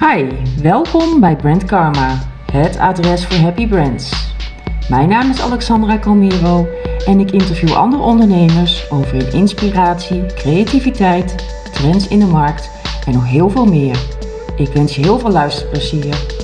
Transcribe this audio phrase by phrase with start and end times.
[0.00, 0.28] Hi,
[0.62, 2.18] welkom bij Brand Karma,
[2.52, 4.32] het adres voor happy brands.
[4.88, 6.68] Mijn naam is Alexandra Calmiro
[7.06, 11.34] en ik interview andere ondernemers over hun inspiratie, creativiteit,
[11.72, 12.70] trends in de markt
[13.06, 13.98] en nog heel veel meer.
[14.56, 16.37] Ik wens je heel veel luisterplezier.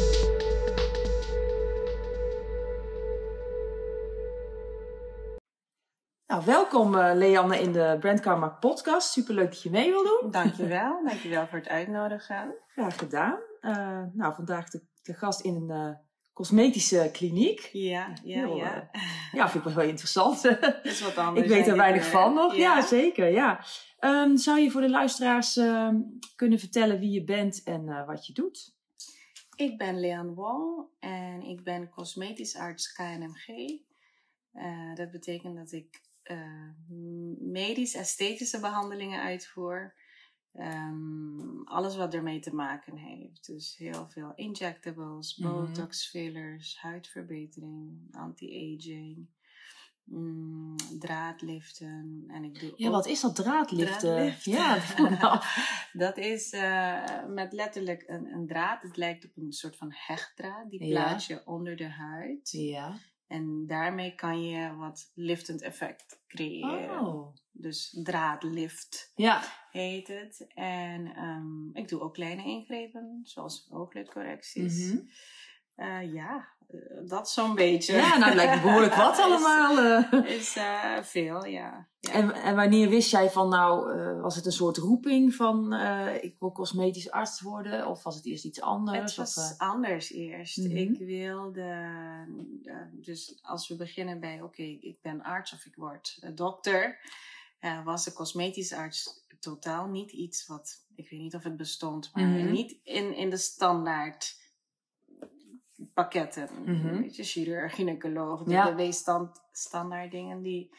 [6.74, 9.12] Welkom uh, Leanne in de Brand Karma podcast.
[9.12, 10.30] Superleuk dat je mee wil doen.
[10.30, 12.54] Dankjewel, dankjewel voor het uitnodigen.
[12.68, 13.38] Graag gedaan.
[13.60, 15.94] Uh, nou, vandaag de, de, gast in een uh,
[16.32, 17.68] cosmetische kliniek.
[17.72, 18.90] Ja, ja, Heel, ja.
[19.32, 20.42] ja, vind ik wel heel interessant.
[20.42, 21.46] Dat is wat anders.
[21.46, 22.54] ik weet er weinig van nog.
[22.54, 23.64] Ja, ja zeker, ja.
[24.00, 26.00] Um, zou je voor de luisteraars ehm,
[26.36, 28.74] kunnen vertellen wie je bent en wat je doet?
[29.56, 33.78] Ik ben Leanne Wall en ik ben cosmetisch arts KNMG.
[34.94, 36.70] dat betekent dat ik uh,
[37.38, 39.94] medisch-esthetische behandelingen uitvoer.
[40.54, 43.46] Um, alles wat ermee te maken heeft.
[43.46, 45.52] Dus heel veel injectables, mhm.
[45.52, 49.28] botox, fillers, huidverbetering, anti-aging.
[50.04, 52.24] Mm, draadliften.
[52.28, 53.98] En ik doe ja, wat is dat draadliften?
[53.98, 54.52] draadliften.
[55.10, 55.42] Ja,
[56.04, 58.82] dat is uh, met letterlijk een, een, draad.
[58.82, 60.70] Het lijkt op een soort van hechtdraad.
[60.70, 62.50] Die plaats je onder de huid.
[62.50, 62.98] Ja.
[63.26, 67.06] En daarmee kan je wat liftend effect creëren.
[67.06, 67.34] Oh.
[67.52, 69.42] Dus draadlift ja.
[69.70, 70.46] heet het.
[70.54, 74.92] En um, ik doe ook kleine ingrepen, zoals ooglidcorrecties.
[74.92, 75.08] Mm
[75.76, 76.53] uh, ja,
[77.06, 77.96] dat zo'n beetje.
[77.96, 79.78] Ja, nou lijkt me behoorlijk wat allemaal.
[79.78, 80.30] Uh.
[80.30, 81.88] Is, uh, veel, ja.
[82.00, 82.12] ja.
[82.12, 85.72] En, en wanneer wist jij van nou, was het een soort roeping van
[86.20, 87.86] ik wil cosmetisch arts worden?
[87.86, 88.98] Of was het eerst iets anders?
[88.98, 90.56] Het was of, anders eerst.
[90.56, 90.76] Mm -hmm.
[90.76, 91.86] Ik wilde,
[92.92, 96.98] dus als we beginnen bij oké, okay, ik ben arts of ik word dokter.
[97.84, 102.24] was de cosmetisch arts totaal niet iets wat, ik weet niet of het bestond, maar
[102.24, 102.52] mm -hmm.
[102.52, 104.42] niet in, in de standaard
[105.94, 106.48] pakketten.
[106.64, 107.00] Mm -hmm.
[107.00, 108.64] Weet je, chirurg, gynaecoloog, ja.
[108.64, 110.74] de weestand, standaard dingen die,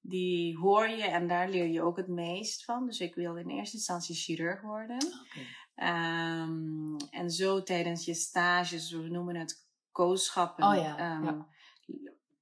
[0.00, 2.86] die hoor je en daar leer je ook het meest van.
[2.86, 4.96] Dus ik wilde in eerste instantie chirurg worden.
[4.96, 6.42] Okay.
[6.42, 11.16] Um, en zo tijdens je stages, we noemen het kooschappen, oh, ja.
[11.16, 11.46] Um, ja.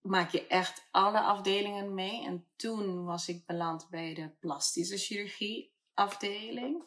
[0.01, 2.25] maak je echt alle afdelingen mee.
[2.25, 6.85] En toen was ik beland bij de plastische chirurgie afdeling.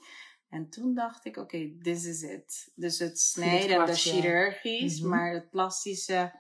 [0.56, 2.72] En toen dacht ik, oké, okay, this is it.
[2.76, 5.10] Dus het snijden, de chirurgisch, mm -hmm.
[5.10, 6.40] maar het plastische,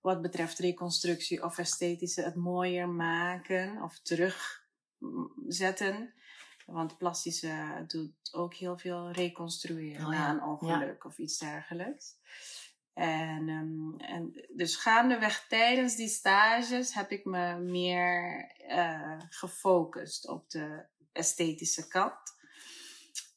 [0.00, 6.14] wat betreft reconstructie of esthetische, het mooier maken of terugzetten.
[6.66, 10.18] Want plastische doet ook heel veel reconstrueren oh, ja.
[10.18, 11.08] na een ongeluk ja.
[11.08, 12.14] of iets dergelijks.
[12.94, 20.50] En, um, en dus gaandeweg tijdens die stages heb ik me meer uh, gefocust op
[20.50, 22.35] de esthetische kant.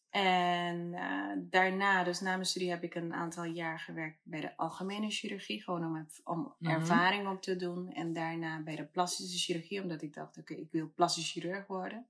[0.09, 4.58] En uh, daarna, dus na mijn studie, heb ik een aantal jaar gewerkt bij de
[4.58, 5.64] algemene chirurgie.
[5.64, 6.70] Gewoon om, om mm -hmm.
[6.70, 7.92] ervaring op te doen.
[7.92, 11.68] En daarna bij de plastische chirurgie, omdat ik dacht, oké, okay, ik wil plastisch chirurg
[11.68, 12.08] worden.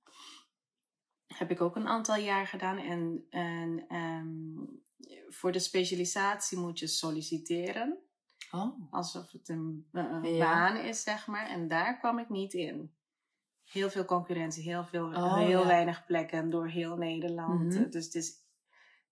[1.28, 2.78] Heb ik ook een aantal jaar gedaan.
[2.78, 4.84] En, en um,
[5.28, 7.98] voor de specialisatie moet je solliciteren.
[8.52, 8.92] Oh.
[8.92, 10.46] Alsof het een, een ja.
[10.46, 11.48] baan is, zeg maar.
[11.48, 12.94] En daar kwam ik niet in
[13.72, 15.68] heel veel concurrentie, heel, veel, oh, heel ja.
[15.68, 17.60] weinig plekken door heel Nederland.
[17.60, 17.90] Mm -hmm.
[17.90, 18.34] Dus het is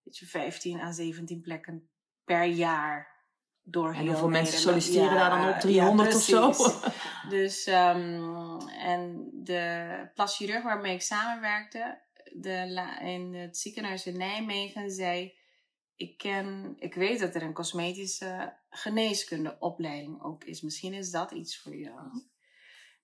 [0.02, 1.90] weet je, 15 à 17 plekken
[2.24, 3.16] per jaar
[3.62, 5.60] door en heel hoeveel mensen solliciteren ja, daar dan op?
[5.60, 6.90] 300 ja, of zo?
[7.28, 12.02] dus, um, en de plaschirurg waarmee ik samenwerkte
[12.32, 15.36] de, in het ziekenhuis in Nijmegen zei...
[15.96, 20.60] Ik, ken, ik weet dat er een cosmetische geneeskundeopleiding ook is.
[20.60, 22.22] Misschien is dat iets voor jou.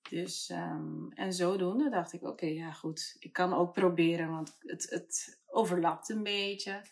[0.08, 4.56] Dus, um, en zodoende dacht ik, oké, okay, ja goed, ik kan ook proberen, want
[4.58, 6.82] het, het overlapt een beetje.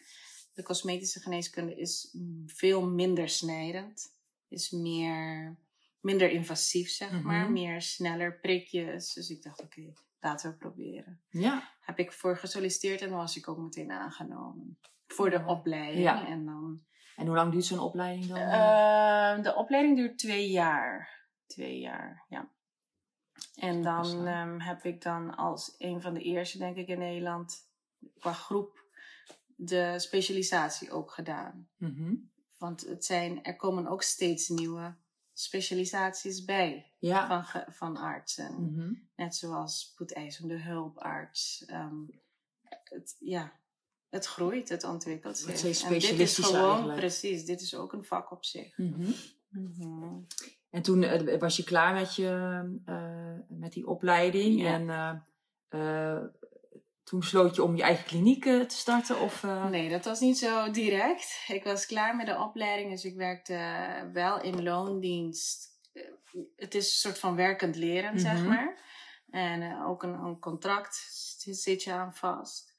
[0.55, 4.15] De cosmetische geneeskunde is veel minder snijdend,
[4.49, 5.57] is meer,
[6.01, 7.27] minder invasief, zeg mm -hmm.
[7.27, 9.13] maar, meer sneller prikjes.
[9.13, 11.21] Dus ik dacht, oké, okay, laten we proberen.
[11.31, 11.71] Ja.
[11.81, 14.79] Heb ik voor gesolliciteerd en was ik ook meteen aangenomen.
[15.07, 16.05] Voor de opleiding.
[16.05, 16.27] Ja.
[16.27, 16.83] En, dan,
[17.17, 18.39] en hoe lang duurt zo'n opleiding dan?
[18.39, 21.21] Uh, de opleiding duurt twee jaar.
[21.47, 22.51] Twee jaar, ja.
[23.55, 27.69] En dan um, heb ik dan als een van de eerste, denk ik, in Nederland,
[28.19, 28.85] qua groep,
[29.57, 31.69] de specialisatie ook gedaan.
[31.77, 32.31] Mm -hmm.
[32.59, 34.95] Want het zijn, er komen ook steeds nieuwe
[35.33, 37.45] specialisaties bij ja.
[37.45, 38.55] van, van artsen.
[38.55, 39.09] Mm -hmm.
[39.17, 41.65] Net zoals spoedeisende hulparts.
[41.71, 42.21] Um,
[42.69, 43.61] het, ja,
[44.09, 45.47] het groeit, het ontwikkelt zich.
[45.47, 46.99] Het is en dit is gewoon, eigenlijk.
[46.99, 48.77] precies, dit is ook een vak op zich.
[48.77, 49.15] Mm
[49.49, 50.27] -hmm.
[50.73, 54.61] En toen uh, was je klaar met, je, uh, met die opleiding.
[54.61, 54.73] Ja.
[54.73, 55.27] En
[55.71, 56.25] uh,
[57.03, 59.21] toen besloot je om je eigen kliniek te starten?
[59.21, 61.45] Of, Nee, dat was niet zo direct.
[61.49, 63.59] Ik was klaar met de opleiding, dus ik werkte
[64.13, 65.69] wel in loondienst.
[66.57, 68.49] Het is een soort van werkend leren, zeg mhm.
[68.49, 68.81] maar.
[69.31, 70.95] En ook een, een contract
[71.39, 72.75] zit je aan vast.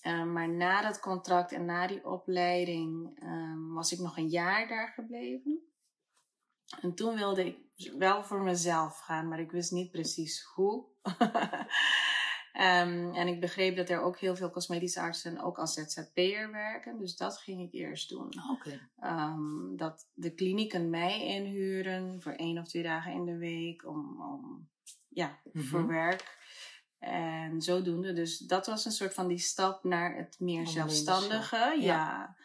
[0.00, 4.68] Ehm, maar na dat contract en na die opleiding um, was ik nog een jaar
[4.68, 5.69] daar gebleven.
[6.80, 7.58] En toen wilde ik
[7.98, 10.84] wel voor mezelf gaan, maar ik wist niet precies hoe.
[12.52, 16.98] um, en ik begreep dat er ook heel veel cosmetische artsen ook als ZZP'er werken.
[16.98, 18.32] Dus dat ging ik eerst doen.
[18.50, 18.80] Okay.
[19.76, 24.68] dat de klinieken mij inhuren voor één of twee dagen in de week om, om
[25.08, 25.88] ja, voor mhm.
[25.88, 26.38] werk.
[26.98, 31.76] En zodoende, dus dat was een soort van die stap naar het meer zelfstandige.
[31.78, 32.36] Ja.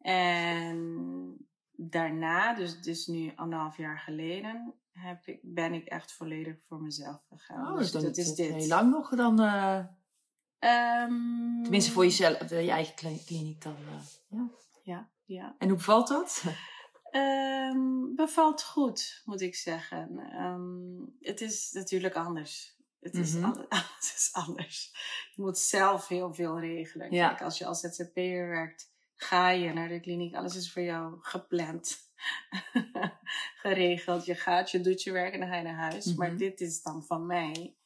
[0.00, 1.47] En
[1.80, 7.20] daarna, dus, dus nu anderhalf jaar geleden, heb ik, ben ik echt volledig voor mezelf
[7.28, 7.72] gegaan.
[7.72, 8.54] Oh, dus, dat is dit.
[8.54, 9.40] Heel lang nog dan.
[9.40, 9.84] Uh,
[11.04, 12.94] um, tenminste voor jezelf, je eigen
[13.24, 13.76] kliniek dan.
[13.80, 14.48] Uh, ja.
[14.82, 15.54] ja, ja.
[15.58, 16.44] En hoe bevalt dat?
[17.12, 20.18] Um, bevalt goed, moet ik zeggen.
[20.42, 22.76] Um, het is natuurlijk anders.
[23.00, 23.66] Het is, mm -hmm.
[23.68, 24.92] het is anders.
[25.34, 27.12] Je moet zelf heel veel regelen.
[27.12, 27.28] Ja.
[27.28, 28.90] Kijk, als je als ZZP'er werkt,
[29.22, 30.34] ga je naar de kliniek.
[30.34, 31.98] Alles is voor jou gepland.
[33.62, 34.24] Geregeld.
[34.24, 36.04] Je gaat, je doet je werk en dan ga je naar huis.
[36.04, 36.20] Mm -hmm.
[36.20, 37.76] Maar dit is dan van mij.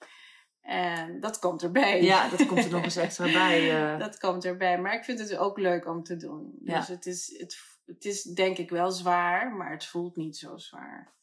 [0.61, 2.02] En dat komt erbij.
[2.02, 3.93] Ja, dat komt er nog eens extra bij.
[3.93, 3.99] Uh...
[4.06, 4.81] Dat komt erbij.
[4.81, 6.58] Maar ik vind het ook leuk om te doen.
[6.64, 6.79] Ja.
[6.79, 10.56] Dus het is, het, het is denk ik wel zwaar, maar het voelt niet zo
[10.56, 11.14] zwaar.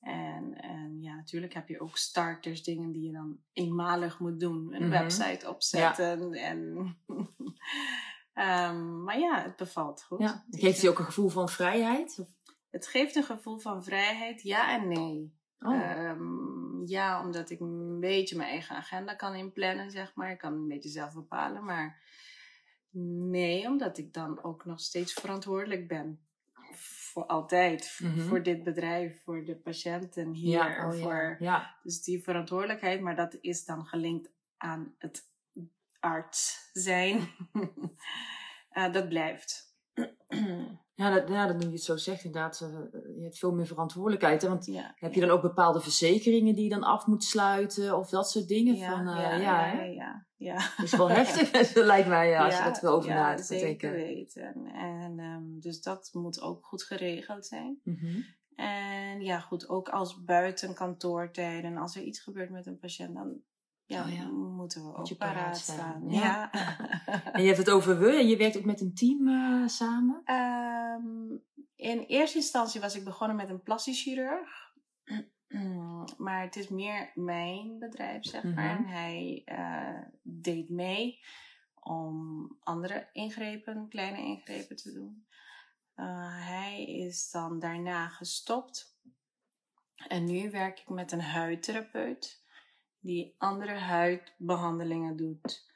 [0.00, 4.74] En, en ja, natuurlijk heb je ook starters, dingen die je dan eenmalig moet doen.
[4.74, 4.90] Een mhm.
[4.90, 6.32] website opzetten.
[6.32, 6.96] En,
[8.38, 10.18] um, maar ja, het bevalt goed.
[10.20, 10.44] Ja.
[10.50, 12.26] Geeft je ook een gevoel van vrijheid?
[12.70, 15.36] Het geeft een gevoel van vrijheid, ja en nee.
[15.60, 15.98] Oh.
[15.98, 20.30] Um, ja, omdat ik een beetje mijn eigen agenda kan inplannen, zeg maar.
[20.30, 22.02] Ik kan een beetje zelf bepalen, maar
[23.30, 26.20] nee, omdat ik dan ook nog steeds verantwoordelijk ben
[26.74, 27.98] voor altijd.
[28.02, 28.20] Mhm.
[28.20, 30.50] Voor dit bedrijf, voor de patiënten hier.
[30.50, 31.76] Ja, oh, voor, ja.
[31.82, 35.28] Dus die verantwoordelijkheid, maar dat is dan gelinkt aan het
[36.00, 37.28] arts zijn.
[38.72, 39.66] uh, dat blijft.
[40.94, 42.68] Ja, dat, ja, dat nu je het zo zegt, inderdaad, uh,
[43.16, 44.42] je hebt veel meer verantwoordelijkheid.
[44.42, 44.48] Hè?
[44.48, 48.30] Want heb je dan ook bepaalde verzekeringen die je dan af moet sluiten of dat
[48.30, 48.76] soort dingen?
[48.76, 52.56] Ja, van, uh, ja, ja, ja, ja, Dat is wel heftig, lijkt mij, ja, als
[52.56, 54.66] je dat wil over ja, zeker weten.
[54.74, 57.80] En um, dus dat moet ook goed geregeld zijn.
[57.82, 58.24] Mm -hmm.
[58.58, 63.40] En ja, goed, ook als buiten kantoortijden, als er iets gebeurt met een patiënt, dan
[63.88, 64.28] ja, oh ja.
[64.30, 66.10] moeten we ook paraat staan.
[66.10, 66.50] Ja.
[67.32, 70.22] en je hebt het over we, en je werkt ook met een team uh, samen?
[70.34, 71.42] Um,
[71.76, 74.72] in eerste instantie was ik begonnen met een plastisch chirurg.
[76.16, 78.54] maar het is meer mijn bedrijf, zeg mhm.
[78.54, 78.78] maar.
[78.78, 78.92] Mm -hmm.
[78.92, 81.20] Hij uh, deed mee
[81.74, 85.26] om andere ingrepen, kleine ingrepen te doen.
[85.96, 88.96] Uh, hij is dan daarna gestopt.
[90.08, 92.37] En nu werk ik met een huidtherapeut
[93.08, 95.66] die andere huidbehandelingen doet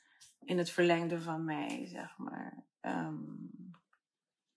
[0.45, 2.65] in het verlengde van mij, zeg maar.
[2.81, 3.51] Um,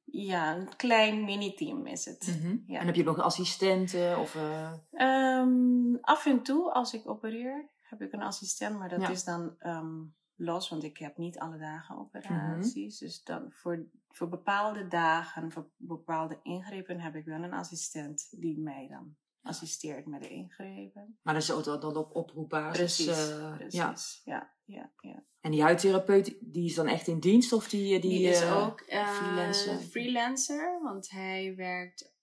[0.04, 2.28] ja, een klein mini-team is het.
[2.28, 2.64] Mm -hmm.
[2.68, 2.80] ja.
[2.80, 4.20] En heb je nog assistenten?
[4.20, 4.74] Of, uh...
[4.92, 9.10] um, af en toe, als ik opereer, heb ik een assistent, maar dat ja.
[9.10, 12.76] is dan um, los, want ik heb niet alle dagen operaties.
[12.76, 13.08] Mm -hmm.
[13.08, 18.60] Dus dan voor, voor bepaalde dagen, voor bepaalde ingrepen, heb ik wel een assistent die
[18.60, 19.16] mij dan
[19.46, 21.18] assisteert met de ingrepen.
[21.22, 23.06] Maar dat is ook dan op oproepbasis.
[23.06, 24.22] Precies, uh, precies.
[24.26, 24.34] Ja.
[24.34, 24.54] ja.
[24.66, 28.00] Ja, ja, En die huidtherapeut, die is dan echt in dienst of die...
[28.00, 29.78] Die, die is uh, ook uh, freelancer.
[29.78, 32.14] freelancer, want hij werkt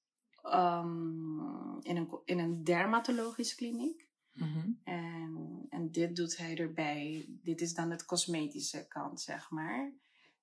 [0.45, 4.11] um, in, een, in een dermatologische kliniek.
[4.33, 4.81] Mm -hmm.
[4.85, 7.27] en, en dit doet hij erbij.
[7.43, 9.93] Dit is dan het cosmetische kant, zeg maar.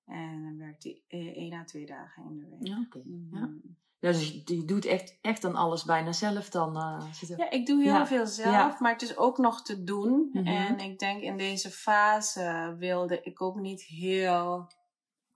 [0.04, 2.66] En dan werkt hij één à twee dagen in de week.
[2.66, 2.98] Ja, oké.
[2.98, 3.12] Okay.
[3.12, 3.60] Mm -hmm.
[3.64, 3.74] ja.
[4.00, 6.76] Dus die doet echt, echt dan alles bijna zelf dan?
[6.76, 8.06] Uh, ja, ik doe heel ja.
[8.06, 8.76] veel zelf, ja.
[8.78, 10.30] maar het is ook nog te doen.
[10.32, 10.46] Mm -hmm.
[10.46, 14.66] En ik denk in deze fase wilde ik ook niet heel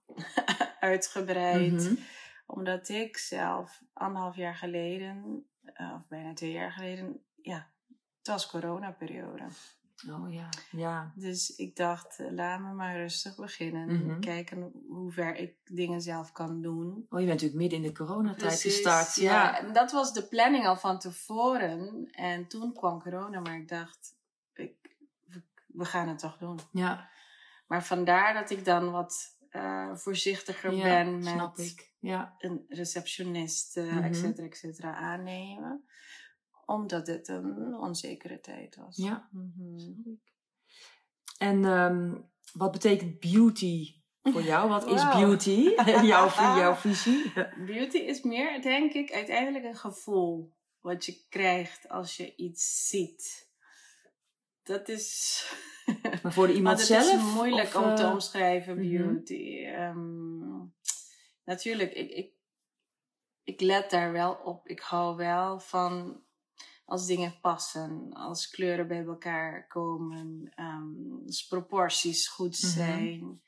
[0.79, 1.71] uitgebreid.
[1.71, 1.97] Mm -hmm.
[2.45, 7.67] Omdat ik zelf anderhalf jaar geleden, uh, of bijna twee jaar geleden, ja,
[8.17, 9.43] het was coronaperiode.
[10.09, 11.11] Oh ja, ja.
[11.15, 13.89] Dus ik dacht, uh, laat me maar rustig beginnen.
[13.89, 14.19] Mm -hmm.
[14.19, 17.05] Kijken hoe ver ik dingen zelf kan doen.
[17.09, 19.15] Oh, je bent natuurlijk midden in de coronatijd gestart.
[19.15, 19.33] Ja.
[19.33, 22.09] ja, en dat was de planning al van tevoren.
[22.11, 24.15] En toen kwam corona, maar ik dacht,
[24.53, 24.75] ik,
[25.67, 26.59] we gaan het toch doen.
[26.71, 27.09] Ja.
[27.67, 31.93] Maar vandaar dat ik dan wat uh, voorzichtiger ja, ben met snap ik.
[31.99, 32.35] Ja.
[32.37, 34.03] een receptionist, uh, mm -hmm.
[34.03, 35.85] et cetera, et cetera, aannemen
[36.65, 38.97] omdat het een onzekere tijd was.
[38.97, 40.19] Ja, mm -hmm.
[41.37, 44.69] En um, wat betekent beauty voor jou?
[44.69, 45.73] Wat is beauty?
[45.85, 47.31] jouw, jouw visie?
[47.65, 53.49] Beauty is meer, denk ik, uiteindelijk een gevoel wat je krijgt als je iets ziet.
[54.63, 55.43] Dat is.
[56.23, 57.11] Maar voor iemand zelf?
[57.11, 58.89] Het is moeilijk om te eh, omschrijven, mhm.
[58.89, 59.65] beauty.
[59.65, 60.57] Ehm,
[61.43, 62.33] natuurlijk, ik, ik,
[63.43, 64.67] ik let daar wel op.
[64.67, 66.23] Ik hou wel van
[66.85, 72.71] als dingen passen, als kleuren bij elkaar komen, um, als proporties goed mhm.
[72.71, 73.41] zijn,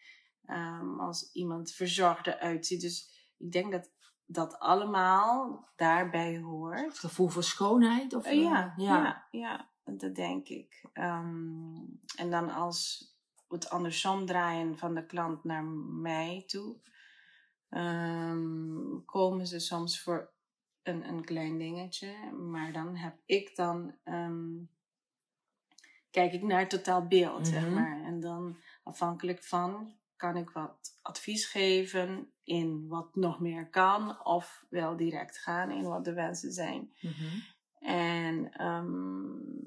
[0.45, 2.81] um, als iemand verzorgd uitziet.
[2.81, 3.91] Dus ik denk dat
[4.25, 6.79] dat allemaal daarbij hoort.
[6.79, 8.13] Het gevoel voor schoonheid?
[8.13, 10.85] Of, uh, ja, ja, ja, dat denk ik.
[10.93, 13.11] Um, en dan als
[13.47, 16.77] het andersom draaien van de klant naar mij toe,
[17.69, 20.35] um, komen ze soms voor
[20.87, 24.69] een, een klein dingetje, maar dan heb ik dan, um,
[26.11, 27.73] kijk ik naar het totaal beeld, zeg mhm.
[27.73, 28.03] maar.
[28.03, 34.65] En dan afhankelijk van kan ik wat advies geven in wat nog meer kan, of
[34.69, 36.91] wel direct gaan in wat de wensen zijn.
[37.01, 37.39] Mhm.
[37.79, 39.57] En um,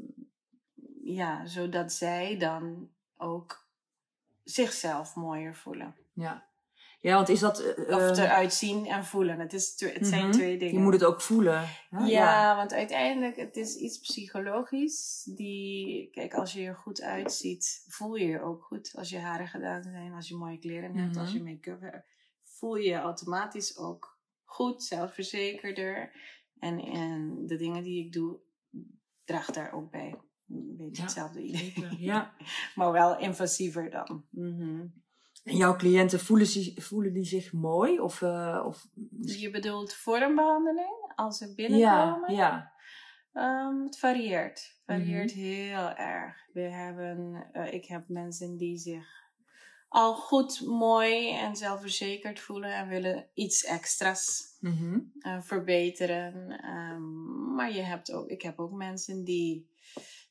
[1.02, 3.68] ja, zodat zij dan ook
[4.44, 5.96] zichzelf mooier voelen.
[6.12, 6.49] Ja.
[7.00, 7.60] Ja, want is dat...
[7.60, 9.38] Uh, of eruit zien en voelen.
[9.38, 10.32] Het, is het zijn mhm.
[10.32, 10.74] twee dingen.
[10.74, 11.68] Je moet het ook voelen.
[11.90, 15.30] Ja, ja, want uiteindelijk, het is iets psychologisch.
[15.34, 18.92] Die, kijk, als je er goed uitziet, voel je je ook goed.
[18.94, 21.50] Als je haren gedaan zijn, als je mooie kleren hebt, als je mhm.
[21.50, 22.06] make-up hebt.
[22.42, 26.12] Voel je je automatisch ook goed, zelfverzekerder.
[26.58, 28.38] En, en de dingen die ik doe,
[29.24, 30.14] draagt daar ook bij.
[30.48, 31.96] Een beetje hetzelfde idee.
[31.98, 32.34] Ja.
[32.74, 34.24] maar wel invasiever dan.
[34.30, 35.08] Mm
[35.44, 36.46] en jouw cliënten voelen,
[36.82, 38.00] voelen die zich mooi?
[38.00, 38.86] Of, uh, of...
[39.20, 41.12] Je bedoelt vormbehandeling?
[41.14, 42.34] Als ze binnenkomen?
[42.34, 42.72] Ja,
[43.32, 43.68] ja.
[43.68, 44.58] Um, het varieert.
[44.60, 45.44] Het varieert mhm.
[45.44, 46.36] heel erg.
[46.52, 49.18] We hebben, uh, ik heb mensen die zich
[49.88, 56.64] al goed, mooi en zelfverzekerd voelen en willen iets extra's mm uh, verbeteren.
[56.64, 59.70] Um, maar je hebt ook, ik heb ook mensen die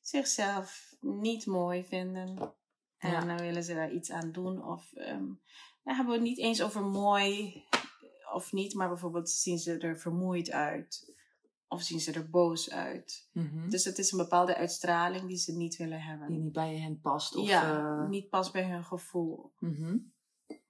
[0.01, 2.53] zichzelf niet mooi vinden
[2.99, 4.65] en dan willen ze daar iets aan doen.
[4.65, 5.41] Of um,
[5.83, 7.63] dan hebben we het niet eens over mooi
[8.33, 11.17] of niet, maar bijvoorbeeld zien ze er vermoeid uit.
[11.67, 13.29] Of zien ze er boos uit.
[13.33, 13.69] Mhm.
[13.69, 16.27] Dus het is een bepaalde uitstraling die ze niet willen hebben.
[16.27, 17.35] Die niet bij hen past.
[17.35, 18.09] Of, ja, uh...
[18.09, 19.53] niet past bij hun gevoel.
[19.59, 20.17] Mm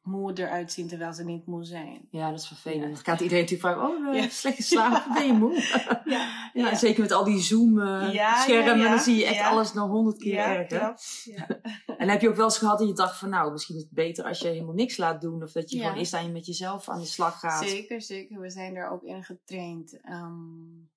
[0.01, 2.07] moe eruit zien terwijl ze niet moe zijn.
[2.11, 2.93] Ja, dat is vervelend.
[2.93, 5.53] Dan gaat iedereen natuurlijk vragen, oh, uh, slecht geslapen, ben je moe?
[6.05, 10.17] ja, ja, Zeker met al die Zoom-schermen, uh, dan zie je echt alles nog honderd
[10.17, 10.95] keer erger.
[11.97, 13.91] en heb je ook wel eens gehad dat je dacht van, nou, misschien is het
[13.91, 15.43] beter als je helemaal niks laat doen.
[15.43, 17.67] Of dat je gewoon eerst aan met jezelf aan de slag gaat.
[17.67, 18.39] Zeker, zeker.
[18.39, 19.99] We zijn er ook in getraind.
[20.09, 20.89] Um,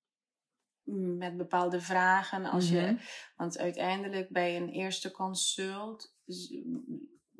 [1.17, 2.45] met bepaalde vragen.
[2.45, 2.95] Als je, mhm.
[3.35, 6.15] want uiteindelijk bij een eerste consult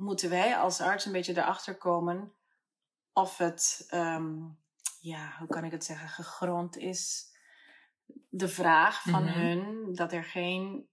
[0.03, 2.33] moeten wij als arts een beetje erachter komen
[3.13, 4.57] of het, um,
[4.99, 7.31] ja, hoe kan ik het zeggen, gegrond is.
[8.29, 9.39] De vraag van mhm.
[9.39, 10.87] hun dat er geen,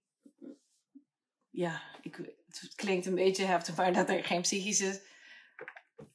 [1.49, 2.15] ja, ik,
[2.47, 5.01] het klinkt een beetje heftig, maar dat er geen psychische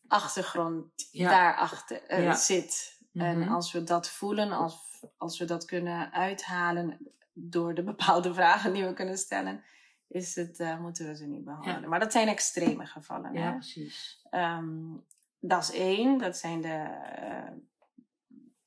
[0.08, 1.30] achtergrond ja.
[1.30, 3.00] daarachter uh, zit.
[3.12, 3.52] En mhm.
[3.52, 8.84] als we dat voelen, als, als we dat kunnen uithalen door de bepaalde vragen die
[8.84, 9.64] we kunnen stellen,
[10.08, 11.88] is het, uh, moeten we ze niet behandelen.
[11.88, 13.32] Maar dat zijn extreme gevallen.
[13.32, 14.26] Ja, precies.
[14.30, 15.04] Um,
[15.40, 16.86] dat is één, dat zijn de
[17.22, 17.56] uh,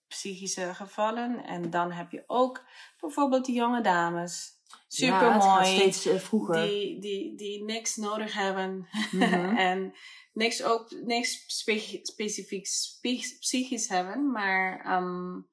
[0.07, 1.43] psychische gevallen.
[1.43, 2.65] En dan heb je ook
[2.99, 4.57] bijvoorbeeld die jonge dames.
[4.87, 5.65] Super ja, mooi.
[5.65, 6.67] steeds uh, vroeger.
[6.67, 8.87] Die, die, die niks nodig hebben.
[9.11, 9.57] Mm -hmm.
[9.69, 9.93] en
[10.33, 15.47] niks ook niks spe specifiek spe psychisch hebben, maar um,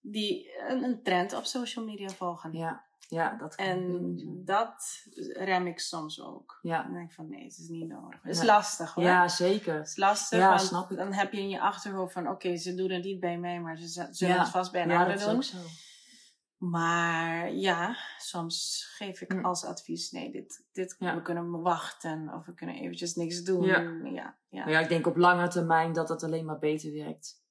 [0.00, 2.52] die een, een trend op social media volgen.
[2.52, 2.84] Ja.
[3.08, 6.58] Ja, dat kan En dat rem ik soms ook.
[6.62, 6.82] Ja.
[6.82, 8.22] Dan denk ik van nee, het is niet nodig.
[8.22, 9.04] Het is lastig hoor.
[9.04, 9.74] Ja, zeker.
[9.74, 10.96] Het is lastig, ja, want snap ik.
[10.96, 13.76] dan heb je in je achterhoofd van oké, ze doen het niet bij mij, maar
[13.76, 15.42] ze zullen het vast bij een ander doen.
[15.42, 15.58] Zo.
[16.70, 19.44] Maar ja, soms geef ik hm.
[19.44, 23.64] als advies, nee, dit, dit, we kunnen wachten of we kunnen eventjes niks doen.
[23.64, 23.80] Ja.
[24.04, 24.68] Ja, ja.
[24.68, 27.42] ja, ik denk op lange termijn dat het alleen maar beter werkt.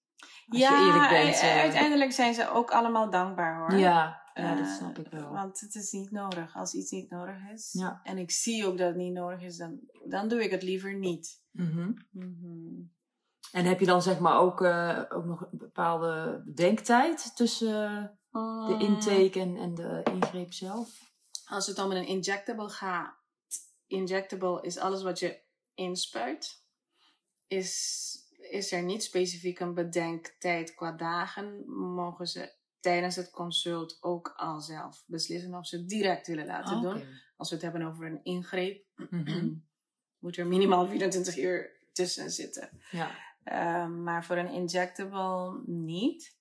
[0.48, 1.36] Als ja, je eerlijk bent.
[1.36, 3.80] Uh, uiteindelijk zijn ze ook allemaal dankbaar hoor.
[3.80, 5.32] Ja, ja, dat snap ik wel.
[5.32, 6.56] Want het is niet nodig.
[6.56, 8.00] Als iets niet nodig is ja.
[8.04, 10.96] en ik zie ook dat het niet nodig is, dan, dan doe ik het liever
[10.96, 11.42] niet.
[11.52, 11.70] Mm
[12.12, 12.92] -hmm.
[13.52, 18.40] En heb je dan zeg maar ook, uh, ook nog een bepaalde denktijd tussen de
[18.40, 18.80] mm.
[18.80, 21.12] intake en, en de ingreep zelf?
[21.46, 23.16] Als het om een injectable gaat,
[23.88, 25.42] injectable is alles wat je
[25.74, 26.64] inspuit.
[27.48, 31.64] Is, is er niet specifiek een bedenktijd qua dagen,
[31.94, 36.82] mogen ze tijdens het consult ook al zelf beslissen of ze het direct willen laten
[36.82, 37.04] doen.
[37.38, 38.86] Als we het hebben over een ingreep.
[38.96, 39.50] Mhm.
[40.20, 42.70] moet er minimaal 24 uur tussen zitten.
[42.92, 43.12] Ja.
[43.44, 46.38] Ehm, maar voor een injectable niet.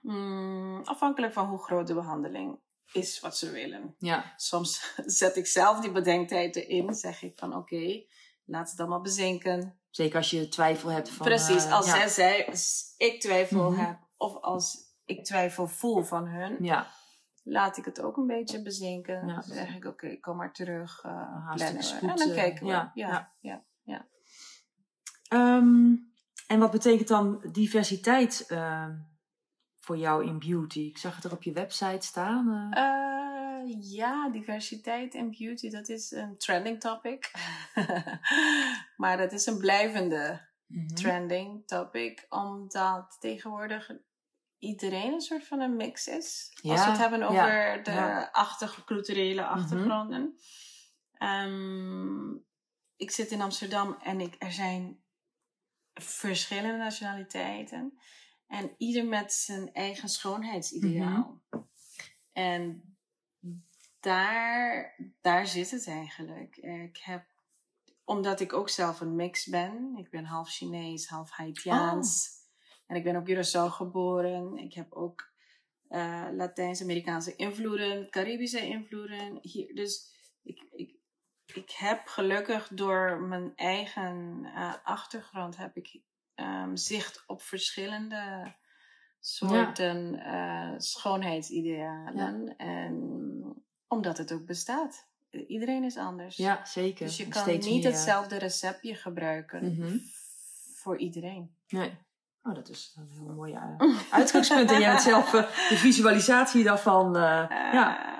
[0.00, 2.60] Mm, afhankelijk van hoe groot de behandeling
[2.92, 3.94] is wat ze willen.
[3.98, 4.32] Ja.
[4.36, 6.94] Soms zet ik zelf die bedenktijd erin.
[6.94, 8.04] Zeg ik van oké,
[8.44, 9.78] laat het allemaal bezinken.
[9.90, 11.26] Zeker als je twijfel hebt van...
[11.26, 11.92] Precies, eh, als ja.
[11.92, 13.80] zij, zij, als ik twijfel Mhm.
[13.80, 16.86] heb of als ik twijfel voel van hun, Ja,
[17.42, 19.26] laat ik het ook een beetje bezinken.
[19.26, 19.34] Ja.
[19.34, 21.12] Dan zeg ik oké, kom maar terug, uh,
[21.46, 22.08] haast plannen we.
[22.08, 22.70] En dan eh, kijken we.
[22.72, 23.64] ja, Ja, ja.
[23.82, 24.06] ja.
[25.28, 25.94] Ehm,
[26.46, 28.96] en wat betekent dan diversiteit ehm,
[29.80, 30.80] voor jou in beauty?
[30.80, 32.70] Ik zag het er op je website staan.
[32.72, 32.82] eh.
[32.82, 33.12] Eh,
[33.80, 37.30] ja, diversiteit en beauty, dat is een trending topic.
[39.02, 40.86] maar dat is een blijvende Mhm.
[40.94, 43.90] trending topic, omdat tegenwoordig
[44.62, 46.50] iedereen een soort van een mix is.
[46.62, 48.30] Als we het hebben ja, over de ja.
[48.60, 48.84] Mhm.
[48.84, 50.38] culturele achtergronden.
[51.12, 52.34] Ehm,
[52.96, 55.02] ik zit in Amsterdam en ik, er zijn
[55.94, 57.98] verschillende nationaliteiten.
[58.46, 61.42] En ieder met zijn eigen schoonheidsideaal.
[61.50, 61.62] Mhm.
[62.32, 62.96] En
[64.00, 66.56] daar, daar zit het eigenlijk.
[66.56, 67.24] Ik heb,
[68.04, 69.94] omdat ik ook zelf een mix ben.
[69.96, 72.41] Ik ben half Chinees, half Haitiaans.
[72.92, 74.56] En ik ben op Curaçao geboren.
[74.58, 75.30] Ik heb ook
[75.88, 79.38] eh, Latijns-Amerikaanse invloeden, Caribische invloeden.
[79.42, 80.94] Hier, dus ik, ik,
[81.54, 86.00] ik heb gelukkig door mijn eigen eh, achtergrond heb ik
[86.34, 88.54] ehm, zicht op verschillende
[89.20, 92.56] soorten eh, schoonheidsidealen.
[92.56, 95.08] En omdat het ook bestaat.
[95.46, 96.36] Iedereen is anders.
[96.36, 97.06] Ja, zeker.
[97.06, 99.98] Dus je kan steeds niet meer- hetzelfde receptje gebruiken Mhm.
[100.74, 101.56] voor iedereen.
[101.68, 101.98] Nee.
[102.42, 103.76] Oh, dat is een heel mooi eh,
[104.10, 104.70] uitgangspunt.
[104.70, 107.16] En jij hebt zelf eh, de visualisatie daarvan.
[107.16, 108.10] eh, ja.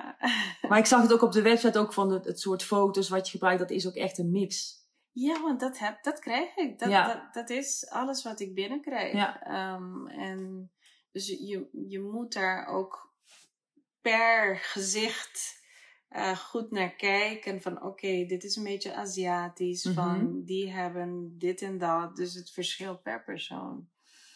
[0.67, 3.25] Maar ik zag het ook op de website ook van het, het soort foto's wat
[3.25, 3.59] je gebruikt.
[3.59, 4.81] Dat is ook echt een mix.
[5.11, 6.79] Ja, want dat, heb, dat krijg ik.
[6.79, 7.07] Dat, Ja.
[7.07, 9.13] dat, dat is alles wat ik binnenkrijg.
[9.13, 9.41] Ja.
[9.43, 10.71] Ehm, en
[11.11, 13.13] dus je, je moet daar ook
[14.01, 15.61] per gezicht
[16.37, 17.61] goed naar kijken.
[17.61, 19.83] Van oké, dit is een beetje Aziatisch.
[19.83, 19.93] Mhm.
[19.95, 22.15] Van die hebben dit en dat.
[22.15, 23.91] Dus het verschilt per persoon.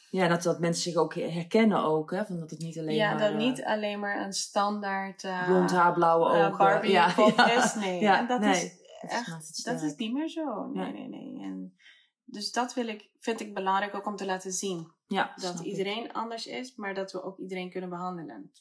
[0.09, 2.11] Ja, dat, dat mensen zich ook herkennen ook.
[2.11, 2.25] Hè?
[2.25, 3.19] Van dat het niet alleen ja, maar...
[3.19, 6.57] dat eh, niet alleen maar een standaard uh, blond haar, blauwe eh, ogen.
[6.57, 7.51] Barbie ja, ja.
[7.51, 7.75] is.
[7.75, 8.51] Nee, Ja, en dat nee.
[8.51, 10.67] is Dat echt, maakt het dat is niet meer zo.
[10.67, 11.07] Nee, Nee.
[11.07, 11.41] nee.
[11.43, 11.77] En
[12.25, 14.91] dus dat wil ik, vind ik belangrijk ook om te laten zien.
[15.07, 15.65] Ja, Dat ik.
[15.65, 18.51] iedereen anders is, maar dat we ook iedereen kunnen behandelen.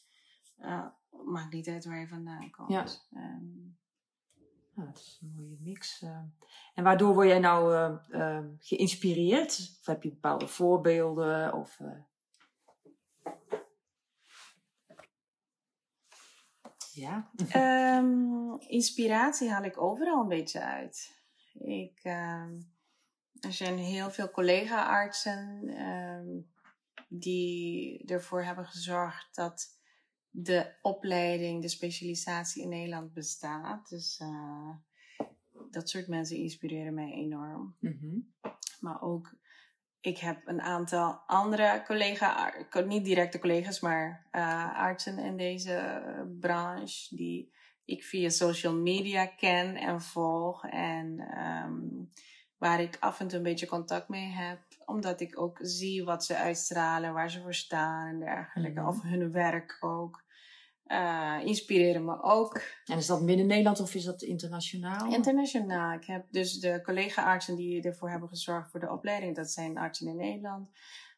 [0.59, 0.85] Uh,
[1.25, 2.71] maakt niet uit waar je vandaan komt.
[2.71, 2.85] Ja.
[3.19, 3.66] Ehm,
[4.77, 6.01] Ja, dat is een mooie mix.
[6.01, 6.19] eh.
[6.73, 9.77] En waardoor word jij nou eh, eh, geïnspireerd?
[9.79, 11.53] Of heb je bepaalde voorbeelden?
[11.53, 11.79] Of?
[16.91, 17.31] Ja.
[17.49, 21.21] Ehm, inspiratie haal ik overal een beetje uit.
[21.53, 22.59] Ik, ehm,
[23.39, 26.27] er zijn heel veel collega-artsen ehm,
[27.07, 29.76] die ervoor hebben gezorgd dat
[30.29, 33.89] de opleiding, de specialisatie in Nederland bestaat.
[33.89, 34.69] Dus eh,
[35.71, 37.75] dat soort mensen inspireren mij enorm.
[37.79, 38.19] Mhm.
[38.79, 39.35] Maar ook,
[40.01, 42.53] ik heb een aantal andere collega,
[42.85, 46.01] niet directe collega's, maar uh, artsen in deze
[46.39, 50.65] branche die ik via social media ken en volg.
[50.65, 52.11] En um,
[52.57, 54.59] waar ik af en toe een beetje contact mee heb.
[54.85, 58.79] Omdat ik ook zie wat ze uitstralen, waar ze voor staan en dergelijke.
[58.79, 58.89] Mhm.
[58.89, 60.25] Of hun werk ook.
[60.87, 62.61] Uh, inspireren me ook.
[62.85, 65.13] En is dat binnen Nederland of is dat internationaal?
[65.13, 65.93] Internationaal.
[65.93, 69.35] Ik heb dus de collega-artsen die ervoor hebben gezorgd voor de opleiding.
[69.35, 70.69] Dat zijn artsen in Nederland.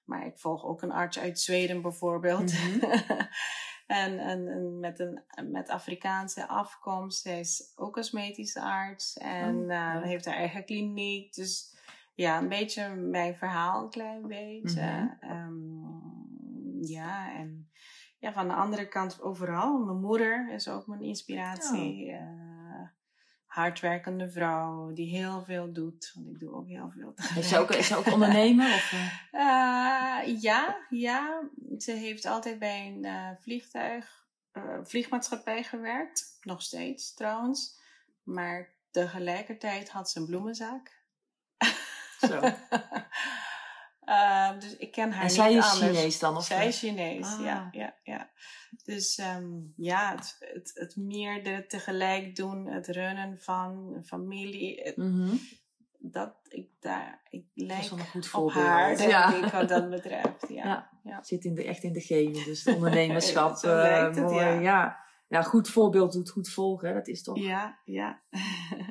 [0.09, 2.53] Maar ik volg ook een arts uit Zweden bijvoorbeeld.
[2.53, 2.83] Mhm.
[4.01, 7.21] en, en, en, met een met Afrikaanse afkomst.
[7.21, 9.17] Zij is ook cosmetische arts.
[9.17, 10.01] En Oh, uh, ja.
[10.01, 11.33] heeft haar eigen kliniek.
[11.33, 11.77] Dus
[12.15, 15.17] ja, een beetje mijn verhaal, een klein beetje.
[15.21, 17.69] Um, ja, en
[18.19, 19.77] ja, van de andere kant overal.
[19.77, 22.09] Mijn moeder is ook mijn inspiratie.
[22.09, 22.48] Uh,
[23.49, 26.11] hardwerkende vrouw die heel veel doet.
[26.13, 27.13] Want ik doe ook heel veel.
[27.35, 28.73] Is ze ook, is ze ook ondernemer?
[28.73, 29.13] Of, uh?
[29.31, 31.49] Uh, ja, ja.
[31.77, 34.25] Ze heeft altijd bij een uh, vliegtuig,
[34.83, 36.37] vliegmaatschappij gewerkt.
[36.41, 37.79] Nog steeds trouwens.
[38.23, 41.03] Maar tegelijkertijd had ze een bloemenzaak.
[42.19, 42.41] Zo.
[44.09, 45.97] Uh, dus ik ken haar en niet zij is anders.
[45.97, 46.37] Chinees dan?
[46.37, 47.43] Of zij is Chinees, ah.
[47.43, 48.29] ja, ja, ja.
[48.83, 55.13] Dus um, ja, het, het, het meerdere tegelijk doen, het runnen van familie, het, mm
[55.13, 55.39] -hmm.
[55.99, 58.65] dat ik daar, ik lijk een goed op voorbeeld.
[58.65, 59.35] haar, denk ja.
[59.35, 60.45] ik, wat dat betreft.
[60.47, 60.63] Ja.
[60.63, 60.89] ja.
[61.03, 61.23] ja.
[61.23, 63.57] Zit in de, echt in de genen, dus het ondernemerschap.
[63.57, 64.97] Zo het, mooi, ja.
[65.27, 65.41] ja.
[65.41, 66.93] goed voorbeeld doet goed volgen.
[66.93, 67.37] Dat is toch...
[67.37, 68.21] Ja, ja.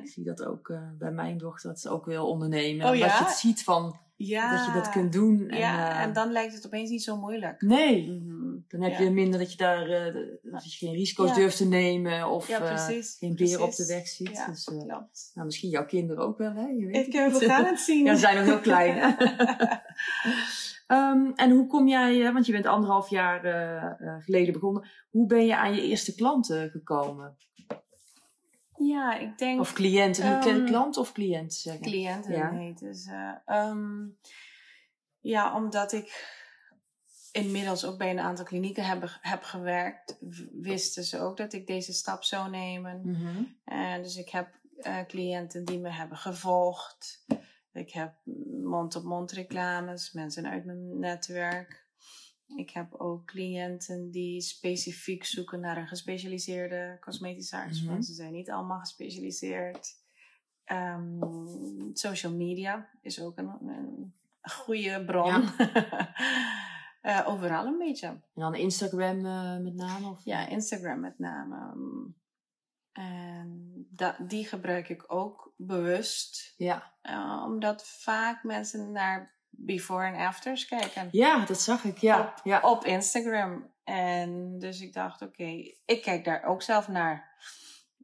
[0.01, 1.69] ik zie dat ook uh, bij mijn dochter.
[1.69, 2.89] Dat ze ook wil ondernemen.
[2.89, 3.05] Oh, ja?
[3.05, 4.07] je het ziet van...
[4.21, 4.55] Ja.
[4.57, 5.49] Dat je dat kunt doen.
[5.49, 7.61] En, ja, uh, en dan lijkt het opeens niet zo moeilijk.
[7.61, 8.21] Nee.
[8.67, 8.99] Dan heb Ja.
[9.03, 11.35] je minder dat je daar uh, dat je geen risico's Ja.
[11.35, 12.29] durft te nemen.
[12.29, 14.31] Of Ja, uh, precies, geen beren op de weg ziet.
[14.31, 15.31] Ja, Dus, klopt.
[15.33, 16.67] nou, misschien jouw kinderen ook wel, hè?
[16.67, 18.05] Je weet Ik, het we gaan het zien.
[18.05, 19.15] Ja, ze zijn nog heel klein.
[20.87, 23.75] Ehm, en hoe kom jij, eh, want je bent anderhalf jaar eh,
[24.07, 24.87] eh, geleden begonnen.
[25.09, 27.37] Hoe ben je aan je eerste klanten gekomen?
[28.79, 29.59] Ja, ik denk...
[29.59, 30.37] Of cliënten?
[30.37, 31.81] Ik Ehm, klant of cliënt zeggen?
[31.81, 32.51] cliënten Ja.
[32.51, 32.79] heet.
[32.79, 34.07] Dus, eh, ehm,
[35.19, 36.37] ja, omdat ik
[37.31, 40.17] inmiddels ook bij een aantal klinieken heb, heb gewerkt,
[40.51, 43.01] wisten ze ook dat ik deze stap zou nemen.
[43.65, 47.25] En dus ik heb eh, cliënten die me hebben gevolgd.
[47.73, 48.13] Ik heb
[48.63, 51.87] mond-op-mond reclames, mensen uit mijn netwerk.
[52.55, 57.81] Ik heb ook cliënten die specifiek zoeken naar een gespecialiseerde cosmetische arts.
[57.81, 57.91] Mhm.
[57.91, 59.95] Want ze zijn niet allemaal gespecialiseerd.
[60.63, 61.19] Ehm,
[61.93, 65.43] social media is ook een, een goede bron.
[67.01, 68.07] Eh, overal een beetje.
[68.07, 70.09] En dan Instagram eh, met name?
[70.09, 70.25] Of?
[70.25, 71.73] Ja, Instagram met name.
[72.91, 76.53] En da- die gebruik ik ook bewust.
[76.57, 76.93] ja.
[77.01, 81.07] eh, omdat vaak mensen naar before en afters kijken.
[81.11, 81.97] Ja, dat zag ik.
[81.97, 82.33] Ja.
[82.43, 82.59] ja.
[82.59, 83.71] Op Instagram.
[83.83, 87.37] En dus ik dacht, oké, ik kijk daar ook zelf naar.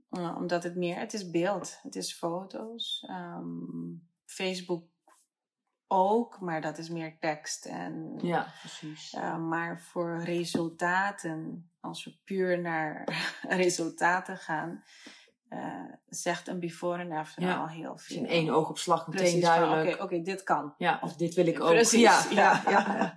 [0.10, 3.04] Omdat het meer, het is beeld, het is foto's.
[3.08, 4.84] Ehm, Facebook
[5.88, 7.66] ook, maar dat is meer tekst.
[7.66, 9.14] En, ja, precies.
[9.14, 13.04] eh, maar voor resultaten, als we puur naar
[13.64, 14.84] resultaten gaan,
[15.56, 17.56] eh, zegt een before en after Ja.
[17.58, 18.18] al heel Dus veel.
[18.18, 19.94] in één oogopslag meteen Precies, duidelijk.
[19.94, 20.74] Oké, oké, dit kan.
[20.78, 21.70] Ja, of dit wil ik ook.
[21.70, 22.62] Precies, ja, ja.
[22.70, 23.16] ja, ja.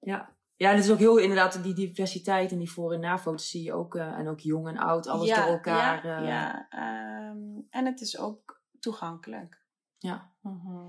[0.00, 0.30] Ja.
[0.56, 3.62] Ja, en het is ook heel inderdaad die diversiteit en die voor- en nafoto's zie
[3.62, 3.94] je ook.
[3.96, 6.06] eh, en ook jong en oud, alles ja, door elkaar.
[6.06, 6.66] Ja, eh, ja.
[6.70, 7.38] ehm,
[7.70, 9.60] en het is ook toegankelijk.
[9.98, 10.30] ja.
[10.40, 10.88] Mhm.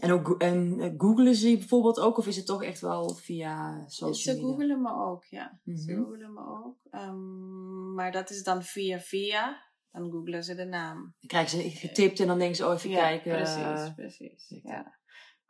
[0.00, 3.84] En ook en eh, googelen ze bijvoorbeeld ook, of is het toch echt wel via
[3.88, 4.46] social Ze media?
[4.48, 5.60] googelen me ook, ja.
[5.64, 6.02] Ze Mhm.
[6.04, 6.76] googelen me ook.
[6.90, 9.68] Ehm, maar dat is dan via via.
[9.92, 10.96] Dan googelen ze de naam.
[11.02, 13.32] Dan krijgen ze getipt en dan denken ze, oh even ja, kijken.
[13.32, 14.60] precies, eh, precies.
[14.62, 14.98] Ja.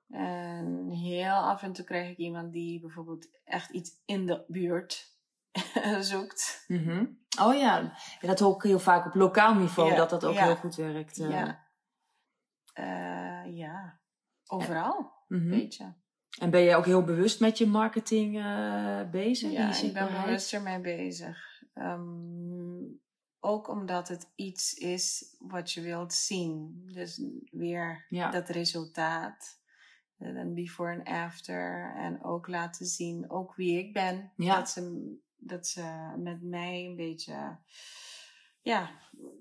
[0.08, 5.16] En heel af en toe krijg ik iemand die bijvoorbeeld echt iets in de buurt
[6.00, 6.64] zoekt.
[6.68, 7.06] mhm.
[7.40, 7.92] Oh ja.
[8.20, 10.44] ja, dat hoor ik heel vaak op lokaal niveau, Ja, dat dat ook ja.
[10.44, 11.18] heel goed werkt.
[11.18, 11.30] eh.
[11.30, 11.68] Ja.
[12.72, 13.99] Eh, ja,
[14.50, 15.48] overal, Mhm.
[15.48, 15.92] weet je.
[16.40, 19.50] En ben je ook heel bewust met je marketing eh, bezig?
[19.52, 21.62] Ja, ik ben bewust ermee bezig.
[21.74, 22.82] Ehm,
[23.40, 26.82] ook omdat het iets is wat je wilt zien.
[26.92, 28.30] Dus weer Ja.
[28.30, 29.58] dat resultaat.
[30.18, 31.94] eh, Een before en after.
[31.96, 34.32] En ook laten zien, ook wie ik ben.
[34.36, 34.56] Ja.
[34.56, 37.58] Dat, ze, dat ze met mij een beetje...
[38.62, 38.90] Ja,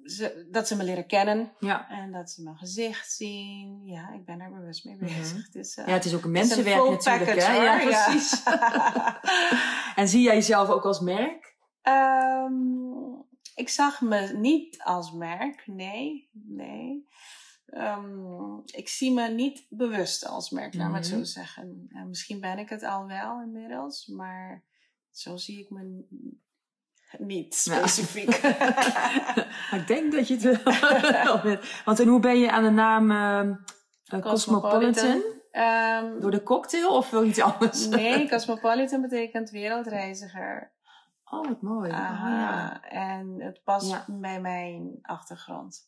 [0.03, 1.51] ze, dat ze me leren kennen.
[1.59, 1.89] Ja.
[1.89, 3.85] En dat ze mijn gezicht zien.
[3.85, 5.47] Ja, ik ben er bewust mee bezig.
[5.49, 5.59] Mhm.
[5.59, 7.25] Is, eh, ja, het is ook een mensenwerk natuurlijk.
[7.25, 7.63] package, hè?
[7.63, 8.43] Ja, precies.
[10.01, 11.57] en zie jij jezelf ook als merk?
[11.81, 12.53] Ehm,
[13.55, 17.07] ik zag me niet als merk, nee, nee.
[17.65, 21.17] Ehm, ik zie me niet bewust als merk, laat me het Mhm.
[21.17, 21.85] zo zeggen.
[21.89, 24.63] En misschien ben ik het al wel inmiddels, maar
[25.11, 26.05] zo zie ik me
[27.17, 28.41] niet specifiek.
[29.71, 30.63] Maar ik denk dat je het
[31.23, 31.81] wel bent.
[31.85, 35.21] Want en hoe ben je aan de naam eh, Cosmopolitan?
[35.51, 37.87] Ehm, Door de cocktail of wel iets anders?
[37.87, 40.71] nee, Cosmopolitan betekent wereldreiziger.
[41.25, 41.91] Oh, wat mooi.
[41.91, 42.81] Aha, Oh, ja.
[42.89, 44.05] En het past Ja.
[44.07, 45.87] bij mijn achtergrond.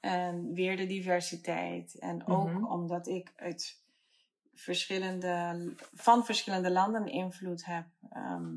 [0.00, 1.98] En weer de diversiteit.
[1.98, 2.64] En ook Mhm.
[2.64, 3.78] omdat ik uit
[4.54, 5.54] verschillende,
[5.94, 7.84] van verschillende landen invloed heb.
[8.10, 8.52] Ehm,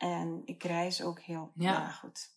[0.00, 1.72] en ik reis ook heel Ja.
[1.72, 1.90] ja.
[1.90, 2.28] goed.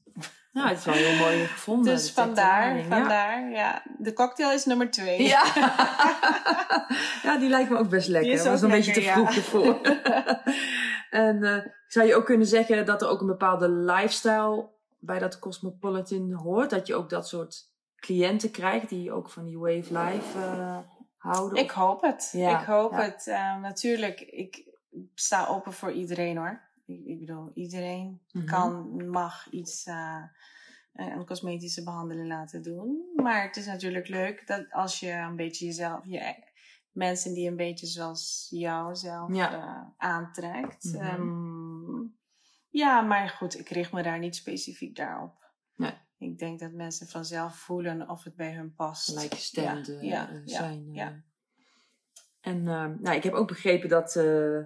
[0.52, 1.94] Nou, het is wel heel mooi gevonden.
[1.94, 2.84] Dus vandaar, ja.
[2.84, 3.84] vandaar, ja.
[3.98, 5.22] De cocktail is nummer twee.
[5.22, 5.44] Ja.
[7.24, 8.38] ja, die lijkt me ook best lekker.
[8.38, 9.82] Dat was een beetje te vroeg ervoor.
[11.26, 15.40] en eh, zou je ook kunnen zeggen dat er ook een bepaalde lifestyle bij dat
[15.40, 16.70] Cosmopolitan hoort?
[16.70, 20.78] Dat je ook dat soort cliënten krijgt die ook van die wave life eh,
[21.18, 21.64] houden?
[21.64, 22.34] Ik hoop het.
[22.34, 23.28] Ik hoop het.
[23.28, 24.64] Ehm, natuurlijk, ik
[25.16, 26.62] sta open voor iedereen hoor.
[26.86, 28.46] Ik, ik bedoel, iedereen Mhm.
[28.46, 30.24] kan, mag iets, eh,
[30.94, 33.12] een cosmetische behandeling laten doen.
[33.16, 36.36] Maar het is natuurlijk leuk dat als je een beetje jezelf, je,
[36.92, 39.54] mensen die een beetje zoals jou zelf Ja.
[39.54, 40.84] eh, aantrekt.
[40.84, 40.96] Mhm.
[41.06, 42.06] Ehm,
[42.70, 45.52] ja, maar goed, ik richt me daar niet specifiek daarop.
[45.76, 45.94] Nee.
[46.18, 49.06] Ik denk dat mensen vanzelf voelen of het bij hun past.
[49.10, 50.86] gelijkgestemd Ja, eh, ja, eh, ja, zijn.
[50.90, 50.96] eh.
[50.96, 51.22] ja.
[52.42, 54.60] En eh, nou, ik heb ook begrepen dat, eh,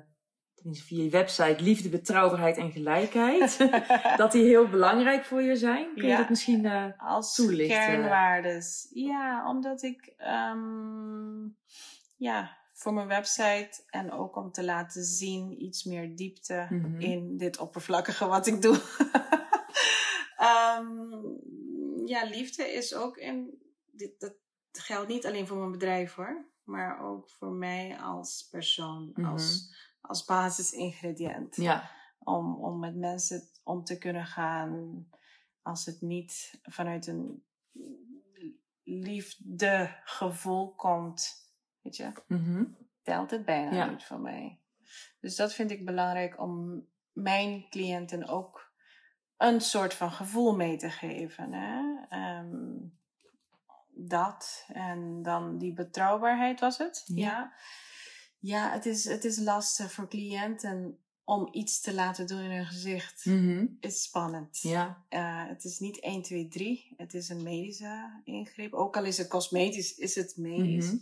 [0.63, 3.69] via je website, liefde, betrouwbaarheid en gelijkheid.
[4.17, 5.93] dat die heel belangrijk voor je zijn.
[5.95, 7.77] Kun je dat misschien uh, Als toelichten?
[7.77, 8.87] kernwaardes.
[8.93, 10.13] Ja, omdat ik
[10.51, 11.57] um,
[12.17, 17.01] ja, voor mijn website en ook om te laten zien iets meer diepte mhm.
[17.01, 18.81] in dit oppervlakkige wat ik doe.
[20.79, 21.37] um,
[22.13, 23.65] ja, liefde is ook in.
[23.91, 24.35] Dit, dat
[24.71, 29.31] geldt niet alleen voor mijn bedrijf hoor, maar ook voor mij als persoon, mhm.
[29.31, 29.75] als,
[30.07, 31.55] als basisingrediënt.
[31.55, 31.91] Ja.
[32.19, 35.05] Om, om met mensen om te kunnen gaan
[35.61, 37.43] als het niet vanuit een
[38.83, 41.51] liefdegevoel komt.
[41.81, 42.75] Weet je, mm
[43.07, 44.59] telt het bijna niet voor mij.
[45.19, 48.71] Dus dat vind ik belangrijk om mijn cliënten ook
[49.37, 51.53] een soort van gevoel mee te geven.
[51.53, 52.05] Hè?
[52.09, 52.75] Ehm,
[53.93, 57.03] dat en dan die betrouwbaarheid was het.
[57.05, 57.53] Ja, ja,
[58.71, 63.25] het, is, het is lastig voor cliënten om iets te laten doen in hun gezicht.
[63.25, 64.59] Mm is spannend.
[64.61, 65.05] Ja.
[65.09, 66.93] Uh, het is niet 1, 2, 3.
[66.97, 68.73] Het is een medische ingreep.
[68.73, 70.91] Ook al is het cosmetisch, is het medisch.
[70.91, 71.01] Mm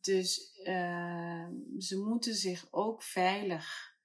[0.00, 1.46] Dus uh,
[1.78, 3.96] ze moeten zich ook veilig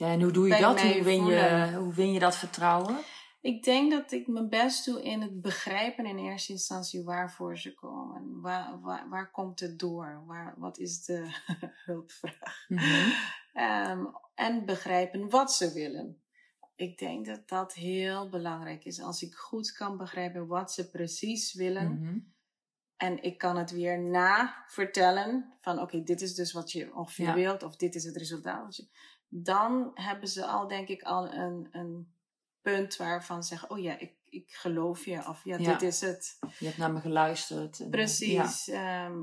[0.00, 0.80] ja, en hoe doe je dat?
[0.80, 2.98] Hoe win je, hoe win je dat vertrouwen?
[3.40, 7.74] Ik denk dat ik mijn best doe in het begrijpen in eerste instantie waarvoor ze
[7.74, 8.40] komen.
[8.40, 10.22] Waar, waar, waar komt het door?
[10.26, 11.30] Waar, wat is de
[11.86, 12.66] hulpvraag?
[12.68, 12.78] Mm
[14.40, 16.22] en begrijpen wat ze willen.
[16.74, 19.00] Ik denk dat dat heel belangrijk is.
[19.00, 22.00] Als ik goed kan begrijpen wat ze precies willen.
[22.00, 22.18] Mhm.
[22.96, 27.34] En ik kan het weer na vertellen van oké, dit is dus wat je ongeveer
[27.34, 27.62] wilt.
[27.62, 28.88] Of dit is het resultaat.
[29.28, 32.14] Dan hebben ze al denk ik al een, een
[32.62, 35.28] punt waarvan ze zeggen, oh ja, ik, ik geloof je.
[35.28, 36.38] Of ja, dit is het.
[36.58, 37.80] Je hebt naar me geluisterd.
[37.80, 38.68] En, Precies.
[38.68, 39.18] Ehm,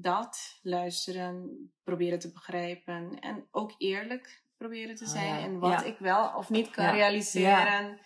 [0.00, 3.18] dat, luisteren, proberen te begrijpen.
[3.20, 8.00] En ook eerlijk proberen te oh zijn in wat ik wel of niet kan realiseren.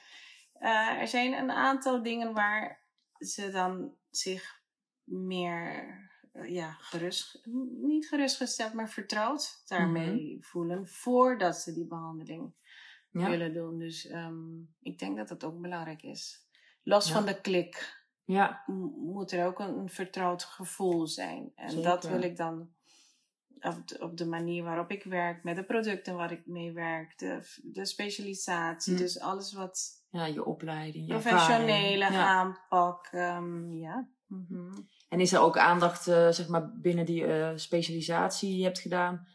[0.60, 2.84] Uh, er zijn een aantal dingen waar
[3.18, 4.62] ze dan zich
[5.04, 5.98] meer
[6.32, 7.40] uh, ja, gerust,
[7.80, 10.42] niet gerustgesteld, maar vertrouwd daarmee mhm.
[10.42, 12.54] voelen voordat ze die behandeling
[13.10, 13.78] willen doen.
[13.78, 16.48] Dus um, ik denk dat dat ook belangrijk is.
[16.82, 18.62] Los van de klik ja.
[18.96, 21.52] moet er ook een, vertrouwd gevoel zijn.
[21.54, 22.70] En dat wil ik dan
[23.60, 27.18] op de, op de, manier waarop ik werk, met de producten waar ik mee werk,
[27.18, 28.98] de, de specialisatie, hm.
[28.98, 30.04] dus alles wat.
[30.10, 34.08] Ja, je opleiding, je professionele aanpak, um, ja.
[34.26, 38.64] Mm En is er ook aandacht, uh, zeg maar, binnen die uh, specialisatie die je
[38.64, 39.26] hebt gedaan?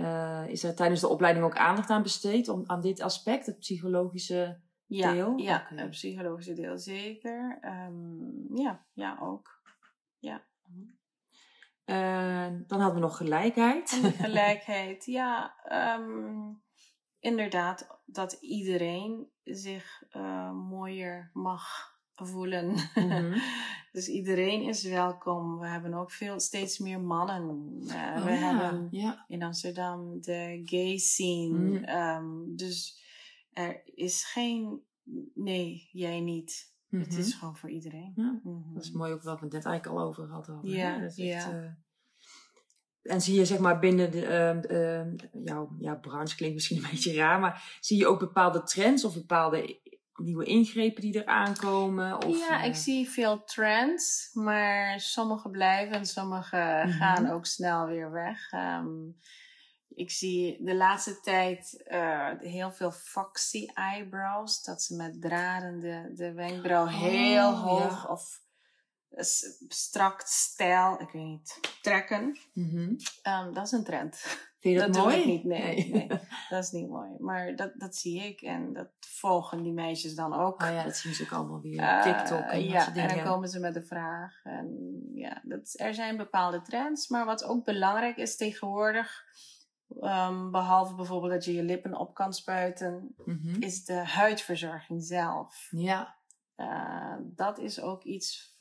[0.00, 3.58] Uh, is er tijdens de opleiding ook aandacht aan besteed om, aan dit aspect, het
[3.58, 5.36] psychologische ja, deel?
[5.36, 7.58] Ja, het psychologische deel zeker.
[7.62, 9.62] Um, ja, ja, ook.
[10.18, 10.46] Ja.
[11.84, 13.90] Uh, dan hadden we nog gelijkheid.
[14.20, 15.54] gelijkheid, ja.
[15.98, 16.62] Um,
[17.20, 22.74] inderdaad, dat iedereen zich uh, mooier mag voelen.
[22.94, 23.38] Mhm.
[23.92, 25.58] dus iedereen is welkom.
[25.58, 27.72] We hebben ook veel, steeds meer mannen.
[27.82, 28.88] Uh, we hebben
[29.28, 31.80] in Amsterdam de gay scene.
[31.80, 31.88] Mhm.
[31.88, 33.02] Um, dus
[33.52, 34.80] er is geen,
[35.34, 36.76] nee, jij niet.
[36.88, 37.38] Het is mhm.
[37.38, 38.12] gewoon voor iedereen.
[38.16, 38.40] Ja.
[38.74, 40.60] Dat is mooi ook wat we net eigenlijk al over hadden.
[40.62, 41.70] Ja, dat is echt, uh,
[43.02, 44.22] en zie je zeg maar binnen de,
[44.70, 48.62] uh, uh, jouw ja, branche klinkt misschien een beetje raar, maar zie je ook bepaalde
[48.62, 49.80] trends of bepaalde
[50.18, 52.24] nieuwe ingrepen die er aankomen?
[52.24, 56.90] Of, ja, ik eh, zie veel trends, maar sommige blijven en sommige mhm.
[56.90, 58.52] gaan ook snel weer weg.
[58.52, 59.16] Um,
[59.88, 64.62] ik zie de laatste tijd uh, heel veel foxy eyebrows.
[64.62, 68.40] Dat ze met draden de, de wenkbrauw oh, heel hoog of
[69.68, 72.38] strak stijl, ik weet niet, trekken.
[72.52, 72.96] Mm -hmm.
[73.32, 74.22] um, dat is een trend.
[74.58, 75.16] Vind je dat, dat mooi?
[75.16, 76.08] Doe ik niet, nee, nee.
[76.50, 77.10] dat is niet mooi.
[77.18, 80.62] Maar dat, dat zie ik en dat volgen die meisjes dan ook.
[80.62, 83.48] Oh ja, dat zien ze ook allemaal weer uh, TikTok en Ja, en dan komen
[83.48, 84.40] ze met de vraag.
[84.44, 87.08] En ja, dat, er zijn bepaalde trends.
[87.08, 89.26] Maar wat ook belangrijk is tegenwoordig...
[90.00, 93.14] Um, behalve bijvoorbeeld dat je je lippen op kan spuiten...
[93.24, 93.62] Mm -hmm.
[93.62, 95.68] is de huidverzorging zelf.
[95.70, 96.16] Ja.
[96.56, 98.56] Uh, dat is ook iets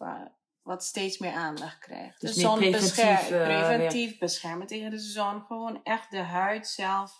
[0.67, 2.21] wat steeds meer aandacht krijgt.
[2.21, 5.41] Dus, dus preventief, uh, preventief beschermen tegen de zon.
[5.41, 7.19] Gewoon echt de huid zelf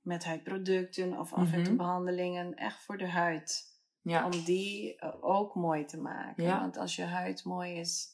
[0.00, 1.76] met huidproducten of af en toe mhm.
[1.76, 2.54] behandelingen.
[2.54, 3.68] Echt voor de huid.
[4.02, 4.24] Ja.
[4.24, 6.44] Om die uh, ook mooi te maken.
[6.44, 6.60] Ja.
[6.60, 8.08] Want als je huid mooi is,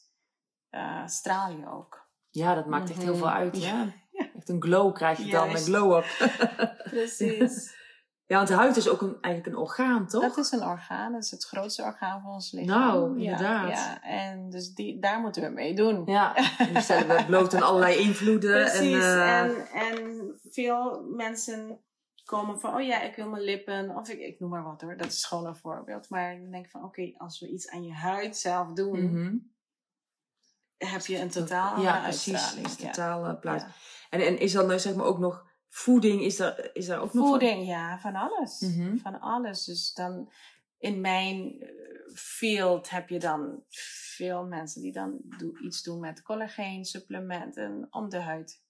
[0.71, 2.09] uh, straal je ook.
[2.29, 3.17] Ja, dat maakt echt heel mhm.
[3.17, 3.61] veel uit.
[3.67, 3.93] Ja.
[4.35, 6.05] Echt een glow krijg je dan met glow-up.
[6.91, 7.75] Precies.
[8.27, 10.21] Ja, want de huid is ook een, eigenlijk een orgaan, toch?
[10.21, 11.11] Dat is een orgaan.
[11.11, 12.79] Dat is het grootste orgaan van ons lichaam.
[12.79, 13.69] Nou, inderdaad.
[13.69, 16.03] Ja, en dus die, daar moeten we mee doen.
[16.05, 18.63] Ja, en we bloot aan allerlei invloeden.
[18.63, 18.81] Precies.
[18.81, 19.41] En, uh...
[19.41, 21.79] en, en veel mensen
[22.23, 23.95] komen van, oh ja, ik wil mijn lippen.
[23.95, 24.97] Of ik, ik noem maar wat hoor.
[24.97, 26.09] Dat is gewoon een voorbeeld.
[26.09, 29.01] Maar dan denk ik van, oké, als we iets aan je huid zelf doen...
[29.01, 29.51] Mm -hmm.
[30.77, 32.57] heb je een totaal ja, precies.
[32.97, 33.63] uh, plaats.
[34.09, 37.27] En, en is dan zeg maar ook nog voeding, is daar, is daar ook nog
[37.27, 38.59] Voeding, ja, van alles.
[38.59, 38.99] Mm -hmm.
[38.99, 39.65] Van alles.
[39.65, 40.31] Dus dan
[40.77, 41.55] in mijn
[42.13, 43.63] field heb je dan
[44.09, 45.21] veel mensen die dan
[45.63, 48.61] iets doen met collageen supplementen om de huid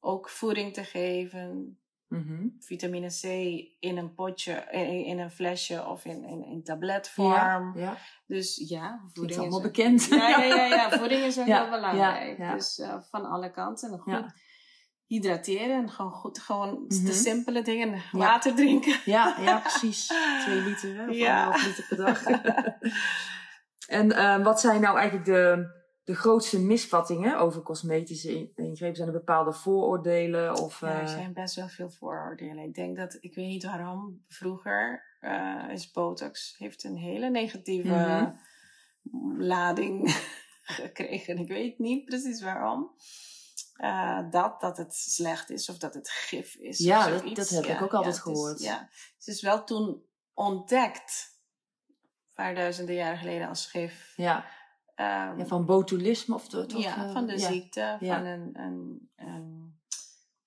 [0.00, 1.78] ook voeding te geven.
[2.08, 2.56] Mm -hmm.
[2.58, 3.22] Vitamine C
[3.78, 7.78] in een potje, in, in een flesje of in, in, in tabletvorm.
[7.78, 7.96] Ja, ja.
[8.26, 10.04] Dus ja, voeding is allemaal bekend.
[10.04, 12.52] Ja, ja, ja, ja, voeding is heel belangrijk.
[12.52, 13.98] Dus uh, van alle kanten.
[13.98, 14.32] Goed
[15.08, 17.04] hydrateren en gewoon goed, gewoon mm -hmm.
[17.04, 17.90] de simpele dingen.
[17.90, 18.02] Ja.
[18.12, 19.00] Water drinken.
[19.04, 20.06] Ja, ja precies.
[20.44, 21.48] Twee liter, hè, of ja.
[21.48, 22.24] liter per dag.
[24.00, 25.70] en uh, wat zijn nou eigenlijk de,
[26.04, 28.96] de grootste misvattingen over cosmetische ingrepen?
[28.96, 30.62] Zijn er bepaalde vooroordelen?
[30.62, 30.88] Of, uh...
[30.88, 32.64] Ja, er zijn best wel veel vooroordelen.
[32.64, 37.88] Ik denk dat, ik weet niet waarom, vroeger uh, is Botox, heeft een hele negatieve
[37.88, 39.42] mm -hmm.
[39.42, 40.10] lading
[40.62, 41.38] gekregen.
[41.38, 42.90] Ik weet niet precies waarom.
[43.78, 46.78] Uh, dat, dat het slecht is of dat het gif is.
[46.78, 48.50] Ja, dat, dat, heb ja, ik ook altijd ja, gehoord.
[48.50, 50.02] Het is, ja, het is wel toen
[50.34, 51.40] ontdekt,
[51.86, 54.12] een paar duizenden jaren geleden, als gif.
[54.16, 54.36] Ja,
[54.96, 59.78] um, ja van botulisme of toch, Ja, van de ziekte, van een, een, een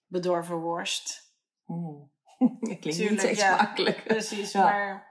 [0.08, 1.34] bedorven worst.
[1.68, 2.02] Oeh,
[2.40, 4.04] dat klinkt Tuurlijk, niet echt makkelijk.
[4.04, 5.11] Precies, maar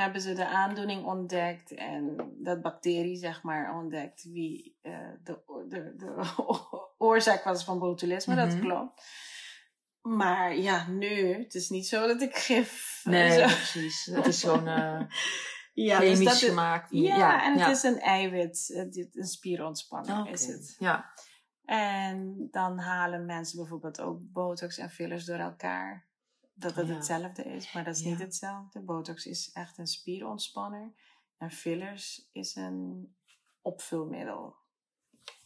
[0.00, 5.94] hebben ze de aandoening ontdekt en dat bacterie, zeg maar, ontdekt wie uh, de, de,
[5.96, 6.34] de
[6.98, 8.50] oorzaak was van botulisme, mm -hmm.
[8.50, 9.02] dat klopt.
[10.00, 13.00] Maar ja, nu, het is niet zo dat ik gif.
[13.04, 13.44] Nee, zo.
[13.44, 14.06] precies.
[14.06, 15.00] Het is zo'n uh,
[15.88, 16.88] ja, chemisch dus gemaakt.
[16.90, 17.70] Ja, ja, en het ja.
[17.70, 18.70] is een eiwit,
[19.12, 20.32] een spierontspanning okay.
[20.32, 20.76] is het.
[20.78, 21.12] Ja.
[21.64, 26.08] En dan halen mensen bijvoorbeeld ook botox en fillers door elkaar
[26.60, 26.94] dat het ja.
[26.94, 28.08] hetzelfde is, maar dat is ja.
[28.08, 28.80] niet hetzelfde.
[28.80, 30.92] Botox is echt een spierontspanner
[31.38, 33.14] en fillers is een
[33.62, 34.56] opvulmiddel.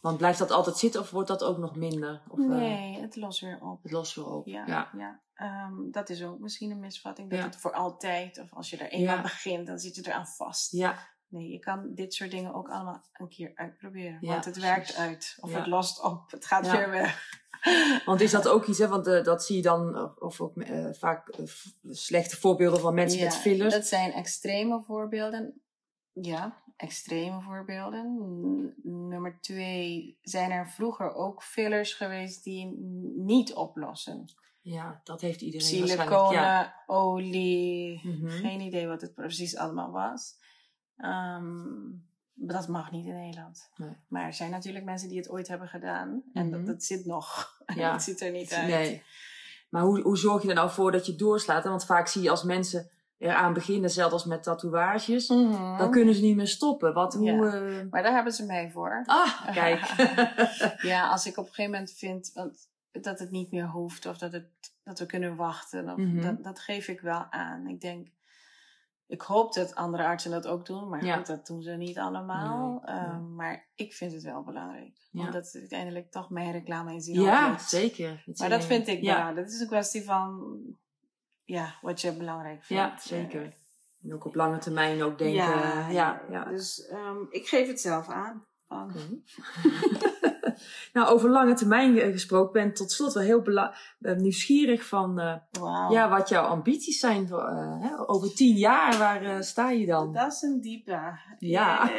[0.01, 2.23] Want blijft dat altijd zitten of wordt dat ook nog minder?
[2.27, 3.83] Of, nee, uh, het lost weer op.
[3.83, 4.65] Het lost weer op, ja.
[4.67, 4.91] ja.
[4.97, 5.21] ja.
[5.67, 8.89] Um, dat is ook misschien een misvatting, dat het voor altijd, of als je er
[8.89, 10.71] eenmaal begint, dan zit je eraan vast.
[10.71, 11.14] Ja.
[11.35, 14.17] Nee, je kan dit soort dingen ook allemaal een keer uitproberen.
[14.21, 14.69] want het precies.
[14.75, 15.37] werkt uit.
[15.39, 16.31] Of het lost op.
[16.31, 17.43] Het gaat weer weg.
[18.05, 18.87] Want is dat ook iets, hè?
[18.87, 21.45] Want uh, dat zie je dan, of ook uh, vaak uh,
[21.89, 23.73] slechte voorbeelden van mensen met fillers.
[23.73, 25.61] Dat zijn extreme voorbeelden.
[26.11, 28.15] Ja, extreme voorbeelden.
[28.83, 32.77] Nummer twee, zijn er vroeger ook fillers geweest die
[33.15, 34.25] niet oplossen.
[34.61, 36.83] Ja, dat heeft iedereen Siliconen, ja.
[36.85, 38.29] olie, mm -hmm.
[38.29, 40.37] geen idee wat het precies allemaal was.
[40.97, 43.69] Um, dat mag niet in Nederland.
[43.75, 43.97] Nee.
[44.07, 46.09] Maar er zijn natuurlijk mensen die het ooit hebben gedaan.
[46.33, 46.65] En mm -hmm.
[46.65, 47.53] dat, dat, zit nog.
[47.75, 47.91] Ja.
[47.91, 48.67] dat ziet er niet uit.
[48.67, 49.03] Nee.
[49.69, 51.63] Maar hoe, hoe zorg je er nou voor dat je doorslaat?
[51.63, 55.77] Want vaak zie je als mensen eraan beginnen, zelfs als met tatoeages, mm -hmm.
[55.77, 56.93] dan kunnen ze niet meer stoppen.
[56.93, 57.33] Wat, hoe, ja.
[57.33, 57.81] uh...
[57.89, 59.03] Maar daar hebben ze mij voor.
[59.05, 59.79] Ah, kijk.
[60.81, 62.33] ja, als ik op een gegeven moment vind
[62.91, 64.47] dat het niet meer hoeft of dat, het,
[64.83, 66.07] dat we kunnen wachten, of, Mhm.
[66.07, 66.21] mm -hmm.
[66.21, 67.67] dat, dat geef ik wel aan.
[67.67, 68.07] Ik denk,
[69.07, 71.15] ik hoop dat andere artsen dat ook doen, maar ja.
[71.15, 72.81] goed, dat doen ze niet allemaal.
[72.85, 73.19] Nee, um, nee.
[73.19, 74.97] Maar ik vind het wel belangrijk.
[75.11, 75.25] Ja.
[75.25, 77.05] Omdat het uiteindelijk toch mijn reclame is.
[77.05, 78.23] Ja, zeker.
[78.25, 79.13] Dat maar dat vind ik ja.
[79.13, 79.45] belangrijk.
[79.45, 80.57] Dat is een kwestie van
[81.43, 82.83] ja, wat je belangrijk vindt.
[82.83, 83.53] Ja, zeker.
[84.03, 85.35] En ook op lange termijn ook denken.
[85.35, 86.45] Ja, ja, ja.
[86.45, 88.45] Dus um, ik geef het zelf aan.
[88.67, 89.21] Okay.
[90.93, 93.43] nou, over lange termijn gesproken ben tot slot wel heel
[93.99, 95.91] uh, nieuwsgierig van uh, wow.
[95.91, 97.27] ja, wat jouw ambities zijn.
[97.27, 98.09] Voor, uh, hè?
[98.09, 100.13] Over tien jaar, waar uh, sta je dan?
[100.13, 101.19] Dat is een diepe.
[101.39, 101.91] Ja.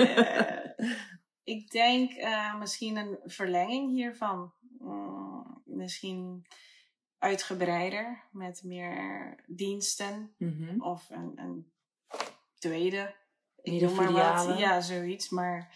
[1.55, 2.12] ik denk
[2.59, 4.52] misschien een verlenging hiervan.
[4.79, 6.46] Mm, misschien
[7.18, 10.83] uitgebreider met meer diensten mm -hmm.
[10.83, 11.72] of een, een
[12.59, 13.14] tweede.
[13.62, 14.59] Ik noem maar wat.
[14.59, 15.29] Ja, zoiets.
[15.29, 15.74] Maar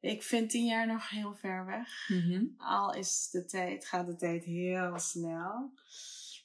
[0.00, 2.08] ik vind tien jaar nog heel ver weg.
[2.08, 2.54] Mm -hmm.
[2.58, 5.72] Al is de tijd, gaat de tijd heel snel.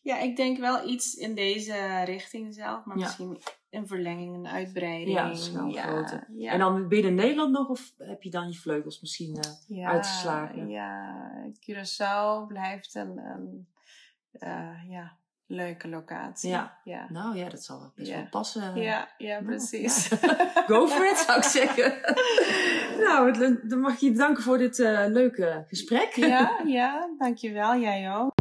[0.01, 3.03] Ja, ik denk wel iets in deze richting zelf, maar ja.
[3.03, 5.17] misschien een verlenging, een uitbreiding.
[5.17, 5.31] Ja,
[5.67, 9.77] ja, ja, En dan binnen Nederland nog, of heb je dan je vleugels misschien uh,
[9.77, 10.69] ja, uitgeslagen?
[10.69, 13.67] Ja, Curaçao blijft een, een
[14.39, 15.17] uh, ja,
[15.47, 16.49] leuke locatie.
[16.49, 16.77] Ja.
[16.83, 17.05] ja.
[17.09, 18.75] nou ja, dat zal best wel passen.
[18.75, 20.07] Ja, ja precies.
[20.67, 21.93] Go for it, zou ik zeggen.
[22.99, 23.31] nou,
[23.67, 26.15] dan mag ik je bedanken voor dit uh, leuke gesprek.
[26.15, 27.75] ja, ja, dankjewel.
[27.75, 28.34] Jij ook.